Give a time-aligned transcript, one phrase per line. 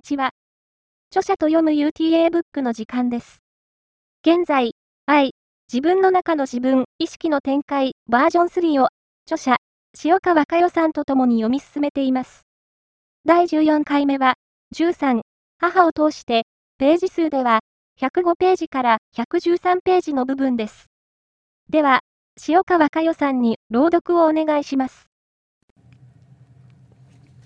[0.00, 0.30] にちは。
[1.10, 3.42] 著者と読む UTA ブックの時間です。
[4.26, 4.72] 現在、
[5.04, 5.34] 愛、
[5.70, 8.88] 自分の中の自分、意識の展開、バージョン3を、
[9.26, 9.56] 著者、
[10.02, 12.46] 塩川佳代さんと共に読み進めています。
[13.26, 14.36] 第14回目は、
[14.74, 15.20] 13、
[15.58, 16.44] 母を通して、
[16.78, 17.60] ページ数では、
[18.00, 20.86] 105ページから113ページの部分です。
[21.68, 22.00] では、
[22.48, 25.10] 塩川佳代さんに朗読をお願いします。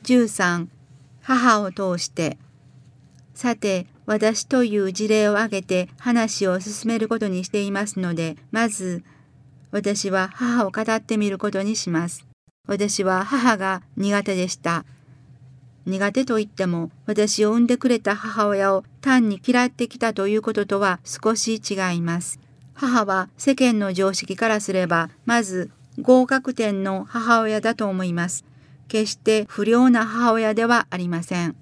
[0.05, 0.69] 13
[1.27, 2.37] 母を通して
[3.35, 9.03] さて私という事例を挙げて話を進めることにしていますのでまず
[9.71, 12.25] 私は母を語ってみることにします。
[12.69, 14.85] 私は母が苦手でした。
[15.85, 22.39] 苦手と言っても私を産んでくれた母親を単に嫌ってきたということとは少し違います。
[22.73, 28.45] 母は世間の常識からすればまず合格点の母親だと思います。
[28.87, 31.57] 決して不良な母親ではありません。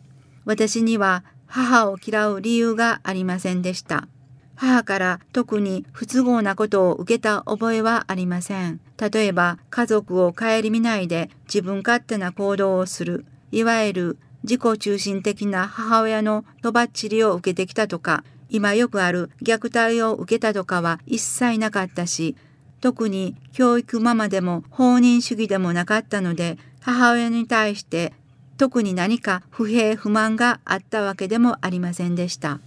[0.45, 4.09] 私には母を嫌う理由がありませんでした。
[4.55, 8.81] 母から特に不都合なことを受けた覚えはありません。
[8.99, 22.35] 例えば家族を顧みないで自分勝手な行動をする、いわゆる自己中心的な母親のとばっちりを受けてきたとか、今よくある虐待を受けたとかは一切なかったし、
[22.81, 28.15] 特に教育ママでも放任主義でもなかったので、母親に対して
[28.63, 32.61] 特に何か不平不満があったわけでもありませんでした。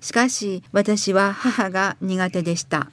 [0.00, 2.90] しかし私は母が苦手でした。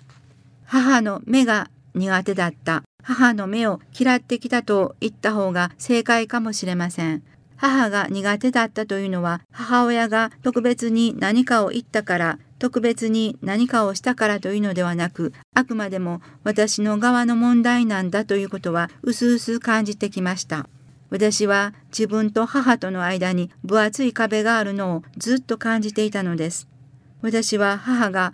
[0.63, 2.83] 母の目が苦手だった。
[3.01, 7.23] 母の目を嫌ってきたと言った方が正解かもしれません。
[7.57, 20.69] 母が苦手だったというのは母親が特別に何かを言ったから特別に何かをしたからというのではなくあくまでも私の側の問題なんだということは薄々感じてきました。
[21.13, 26.67] 私は自分と母との間に分厚い壁があるのをずっと感じていたのです。
[27.21, 28.33] 私は母が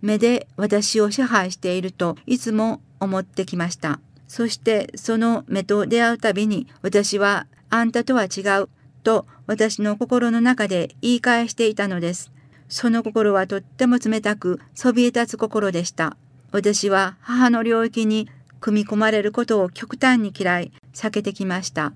[0.00, 4.00] 目で私を支配しているといつも思ってきました。
[4.26, 8.70] そしてその目と出会うたびに私はあんたとは違う
[9.02, 12.32] と私の心の中で言い返していたのです。
[12.70, 16.16] その心はとっても冷たくそびえ立つ心でした。
[16.52, 18.30] 私は母の領域に
[18.60, 21.92] 組み込まれることを極端に嫌い、避けてきました。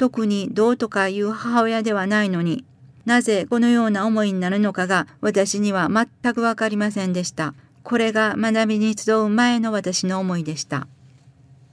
[0.00, 2.64] 特にどうとかいう母親ではないのに、
[3.04, 7.52] なぜこのような思いになるのかが私には全くわかりませんでした。
[7.82, 10.86] これが学びに集う前の私の思いでした。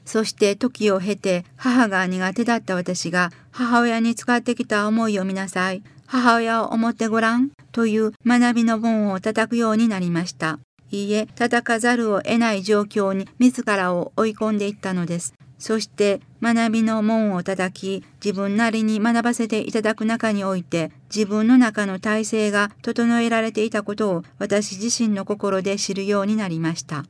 [0.04, 5.82] そして時を経て母が苦手だった私が母親に使ってきた思いを見なさい。
[6.06, 10.60] 母親を思ってごらんという学びの本を叩くようになりました。
[10.92, 15.34] いいえ、叩かざるを得ない状況に自らを追い込んでいったのです。
[15.60, 27.06] そして学びの門を叩き、自分なりに学ばせていただく中において、自分の中の体制が整えられていたことを私自身の心で知るようになりました。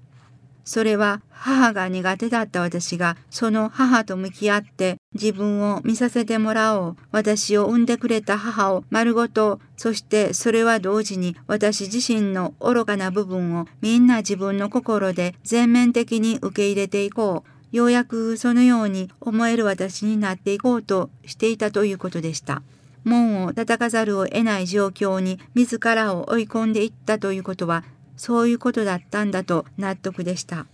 [0.68, 6.98] それは母が苦手だった私がその母と向き合って自分を見させてもらおう。
[7.12, 17.57] 私を産んでくれた母を丸ごと、そしてそれは同時に私自身の愚かな部分をみんな自分の心で全面的に受け入れていこう。
[17.72, 22.62] ようやくそのように思える私になっていこうとしていたということでした。
[23.04, 27.84] 門を叩かざるを得ない状況に自らを追い込んでいったということは
[28.18, 30.66] そういうことだったんだと納得でした。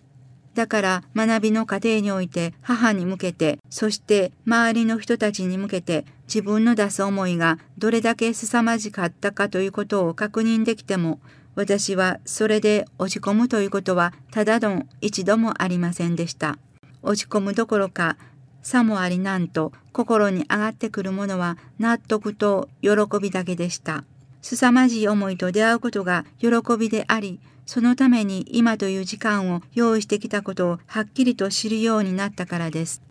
[0.56, 11.20] だから学びの過程において母に向けて、そして周りの人たちに向けて自分の出す思いがどれだけ凄まじかったかということを確認できても、
[11.56, 16.58] 私はそれで落ち込むということはただの一度もありませんでした。
[17.04, 18.18] 落ち込むどころか、
[18.62, 22.92] さもありなんと心に上がってくるものは納得と喜
[23.22, 24.06] びだけでした。
[24.42, 26.50] 凄まじい思いと出会うことが喜
[26.80, 33.02] びであり、そのために今という時間を用意してきたことをはっきりと知るようになったからです。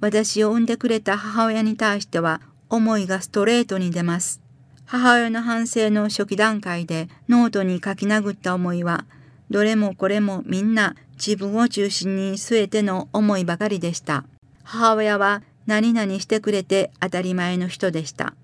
[0.00, 4.40] 私を産んでくれた母親に対しては思いがストレートに出ます。
[4.86, 9.06] 母親の反省の初期段階でノートに書き殴った思いは、
[9.50, 14.24] どれもこれもみんな自分を中心に据えての思いばかりでした。
[14.62, 18.34] 母親は何々してくれて当たり前の人でした。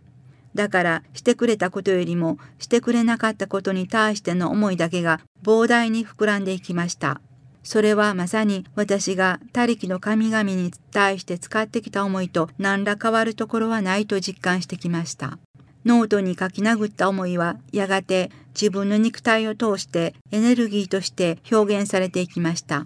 [0.54, 7.20] だからしてくれたことよりもしてくれなかったことに対しての思いだけが膨大に膨らんでいきました。
[7.62, 15.38] それはまさに私が他力の神々に対して使ってきた思いと何ら変わるところはないと実感してきました。
[15.84, 22.84] ノートに書き殴った思いはやがて自分の肉体を通してエネルギーとして表現されていきました。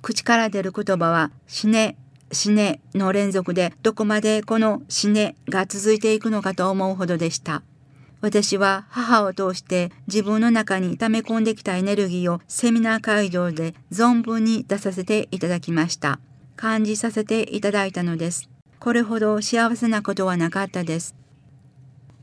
[0.00, 1.96] 口から出る言葉は死ね、
[2.32, 7.62] 死ねの連続でどこまでこの死ねが続いていくのかと思うほどでした。
[8.20, 16.20] 私は母を通して自分の中に溜め込んできたエネルギーをセミナー会場で存分に出させていただきました。
[16.56, 18.48] 感じさせていただいたのです。
[18.78, 21.16] これほど幸せなことはなかったです。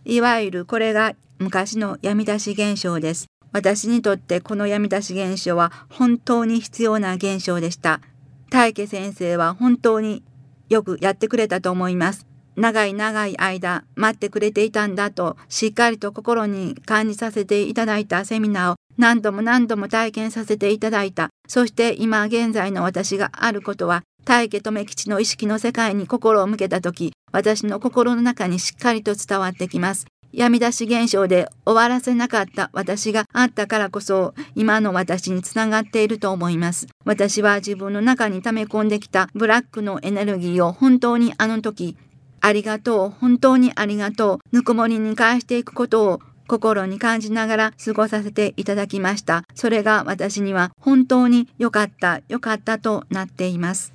[0.05, 3.27] いわゆるこれが昔の闇出し現象です。
[3.51, 8.01] 私にとってこの闇出し現象は本当に必要な現象でした。
[8.49, 10.23] 大家先生は本当に
[10.69, 12.27] よくやってくれたと思います。
[12.55, 21.28] 長い長い間待ってくれていたんだとしっかりと心に感じさせていただいたセミナーを何度も何度も体験させていただいた。
[21.49, 30.05] そして今現在の私があることは大家留吉の意識の世界に心を向けた時私の心の中にしっかりと伝わってきます。
[30.31, 36.85] 闇出し現象で終わらせなかった私があったからこそ今の私につながっていると思います。
[37.03, 41.97] 私は自分の中に溜め込んできたブラックのエネルギーを本当にあの時
[42.41, 49.45] ありがとう、本当にありがとう、ぬくもりに返していくことを心に感じながら過ごさせていただきました。
[49.53, 53.93] それが私には本当に良かった、良かったとなっています。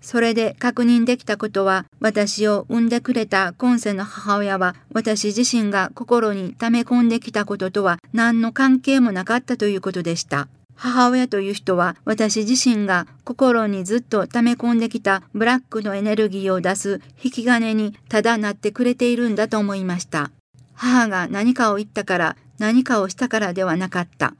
[0.00, 10.48] それで確認できたことは、私を産んでくれた今世の母親は、私自身が心に溜め込んできたこととは何の関係もなかったということでした。
[10.76, 20.30] 母親という人は私自身が心にずっと溜め込んできたブラックのエネルギーを出す引き金にただなってくれているんだと思いました。
[20.74, 24.34] 母が何かを言ったから何かをしたからではなかった。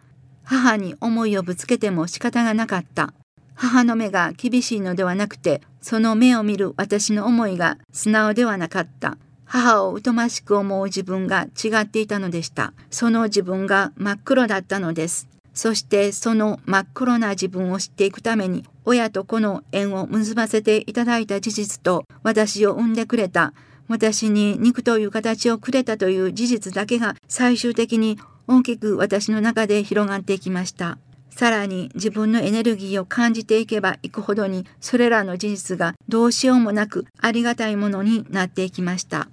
[0.45, 3.15] 母に思いをぶつけても仕方がなかった。
[3.55, 9.17] 母の目が厳しいのではなくて、その目を見る私の思いが素直ではなかった。
[9.45, 12.73] 母を疎ましく思う自分が違っていたのでした。
[12.91, 15.29] その自分が真っ黒だったのです。
[15.55, 23.55] そしてその真っ黒な自分を知っていくために親と子の縁を結ばせていただいた事実と私を産んでくれた
[23.89, 30.99] 私に肉という形をくれたという事実だけが最終的に大きく私の中で広がっていきました。
[31.31, 39.29] さらに自分のエネルギーを感じていけばいくほどにそれらの事実がどうしようもなくありがたいものになっていきました。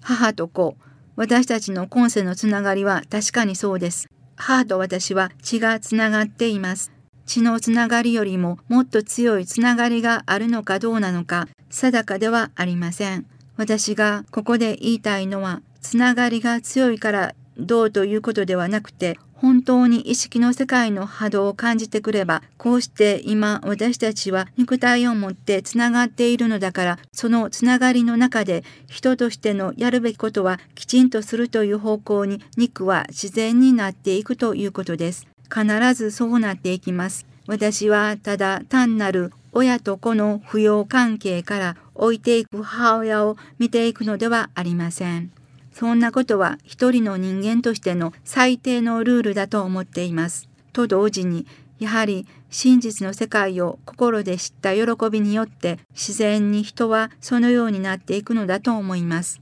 [0.00, 0.76] 母と子、
[1.16, 4.08] 私たちの今世のつながりは確かにそうです。
[4.36, 6.92] 母と私は血がつながっています。
[7.26, 13.26] 血のつながりよりももっと強いつながりがあるのかどうなのか定かではありません。
[13.56, 35.26] 私がここで言いたいのはつながりが強いからどうということではなくて本当に意識の世界の波動を感じてくれば、こうして今私たちは肉体を持ってつながっているのだから、そのつながりの中で人としてのやるべきことはきちんとするという方向に肉は自然になっていくということです。
[35.52, 37.26] 必ずそうなっていきます。
[37.46, 45.30] 私はただ単なる親と子の扶養関係から置いていく母親を見ていくのではありません。
[45.72, 50.48] そんなことは一人の人間としての最低のルールだと思っています。
[50.72, 51.46] と同時に、
[51.78, 59.40] やはり真実の世界を心で知った喜びによって自然に人はそのようになっていくのだと思います。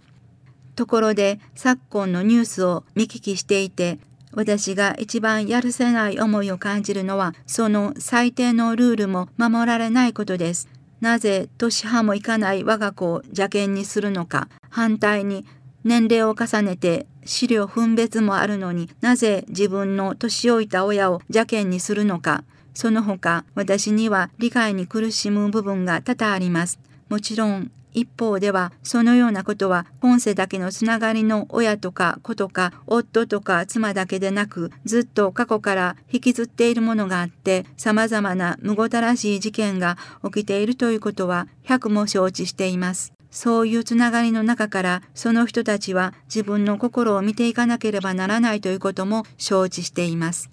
[0.74, 3.98] ところで昨今のニュースを見聞きしていて
[4.34, 10.68] 私が一番やるせない思いを感じるのはその最低のルールも守られないことです。
[11.00, 15.44] なぜ年派もいかない我が子を邪険にするのか反対に
[15.82, 26.78] 年齢を重ねて資料分別もあるのになぜ自分の年老いた親を邪険にするのかその他私には理解に苦しむ部分が多々あります。
[27.08, 43.12] もちろん一方ではそのようなことは今世だけのつながりの親とか子とか夫とか妻だけでなくずっと過去から引きずっているものがあって様々なむごたらしい事件が起きているということは百も承知しています。
[43.30, 50.50] そういうつながりの中からその人たちは自分の心を見ていかなければならないということも承知しています。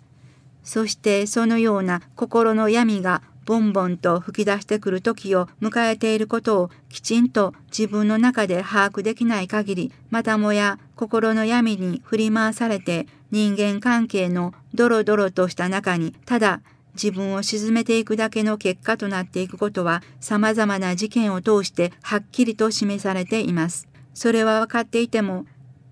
[0.63, 16.61] そしてそのような心の闇がボンボンと吹き出してくる時を迎えていることをきちんと自分の中で把握できない限りまたもや心の闇に振り回されて人間関係のドロドロとした中にただ
[16.93, 23.87] 自分を沈めていくだけの結果となっていくことは様々な事件を通してはっきりと示されています。
[24.13, 25.45] それは分かっていても、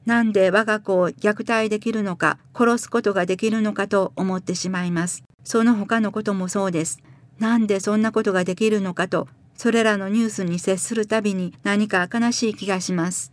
[0.05, 5.23] なんで我が子を虐待できるのか、殺すことができるのかと思ってしまいます。
[5.43, 6.99] その他のこともそうです。
[7.39, 13.31] なんでそんなことができるのかと、それらのニュースに接するたびに何か悲しい気がします。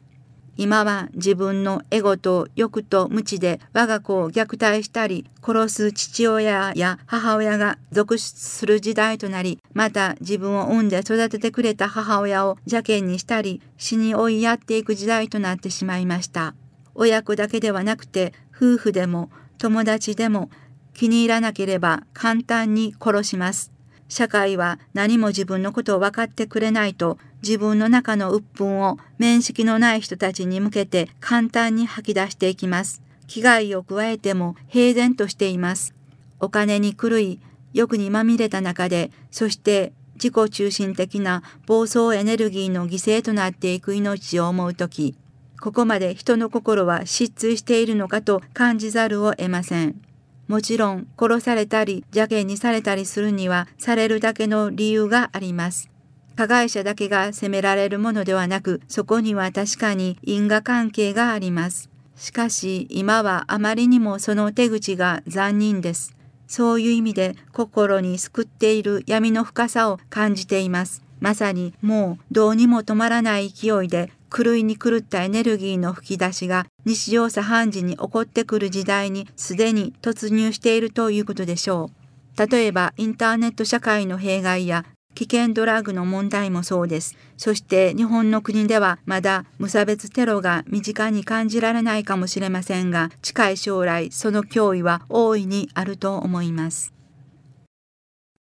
[0.56, 16.54] 今は自分のエゴと欲と無知で我が子を虐待したり殺す父親や母親が続出する時代となりまた自分を産んで育ててくれた母親を邪険にしたり死に追いやっていく時代となってしまいました
[16.94, 20.50] 親子だけではなくて夫婦でも友達でも
[20.92, 23.73] 気に入らなければ簡単に殺します
[24.14, 33.02] 社会は何も自分のことを分かってくれないと自分の中の鬱憤を面識のない人たちに向けて簡単に吐き出していきます。
[33.26, 35.96] 危害を加えても平然としています。
[36.38, 37.40] お金に狂い、
[37.72, 45.16] 欲にまみれた中で、そして自己中心的な暴走エネルギーの犠牲となっていく命を思うとき、
[45.60, 50.00] ここまで人の心は失墜しているのかと感じざるを得ません。
[50.48, 55.88] もちろん殺されたり邪険にされたりするにはされるだけの理由があります。
[56.36, 61.90] 加害者だけが責められるものではなく、そこには確かに因果関係があります。
[62.16, 66.14] しかし今はあまりにもその手口が残忍です。
[66.46, 71.02] そういう意味で心に救っている闇の深さを感じています。
[71.20, 81.88] まさにもうどうにも止まらない勢いで狂いに狂ったエネルギーの吹き出しが日常茶飯事に起こってくる時代にすでに突入しているということでしょ
[82.36, 82.50] う。
[82.50, 87.16] 例えばインターネット社会の弊害や危険ドラッグの問題もそうです。
[87.36, 96.92] そして日本の国ではまだ無差別テロが身近に感じられないかもしれませんが、近い将来その脅威は大いにあると思います。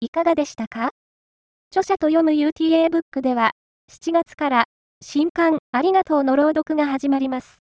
[0.01, 0.89] いかがでしたか？
[1.71, 3.51] 著者と読む UTA ブックでは、
[3.89, 4.65] 7月から
[5.01, 7.59] 新刊ありがとうの朗読が始まります。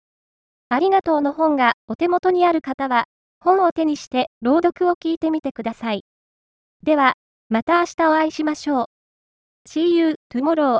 [0.69, 3.05] ありがとうの本がお手元にある方は、
[3.39, 6.03] 本を手にして朗読を聞いてみてください。
[6.83, 7.13] では、
[7.49, 8.85] また明日お会いしましょう。
[9.67, 10.77] See you tomorrow.